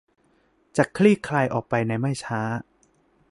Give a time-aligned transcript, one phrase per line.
[0.77, 2.41] จะคลี่คลายออกไปในไม่ช้า